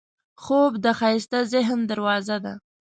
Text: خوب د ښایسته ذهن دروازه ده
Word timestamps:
خوب 0.43 0.71
د 0.83 0.85
ښایسته 0.99 1.39
ذهن 1.53 1.79
دروازه 1.91 2.37
ده 2.45 2.53